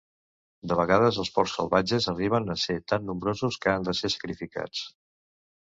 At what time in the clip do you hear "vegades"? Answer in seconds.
0.79-1.19